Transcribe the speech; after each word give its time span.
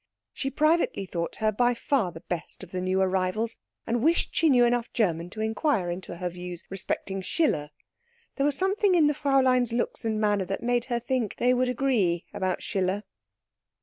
She 0.33 0.49
privately 0.49 1.05
thought 1.05 1.35
her 1.35 1.51
by 1.51 1.75
far 1.75 2.11
the 2.11 2.21
best 2.21 2.63
of 2.63 2.71
the 2.71 2.81
new 2.81 2.99
arrivals, 2.99 3.57
and 3.85 4.01
wished 4.01 4.35
she 4.35 4.49
knew 4.49 4.65
enough 4.65 4.91
German 4.93 5.29
to 5.29 5.41
inquire 5.41 5.91
into 5.91 6.17
her 6.17 6.27
views 6.27 6.63
respecting 6.71 7.21
Schiller; 7.21 7.69
there 8.35 8.45
was 8.47 8.57
something 8.57 8.95
in 8.95 9.05
the 9.05 9.13
Fräulein's 9.13 9.71
looks 9.71 10.03
and 10.03 10.19
manner 10.19 10.45
that 10.45 10.63
made 10.63 10.85
her 10.85 10.99
think 10.99 11.35
they 11.37 11.53
would 11.53 11.69
agree 11.69 12.25
about 12.33 12.63
Schiller. 12.63 13.03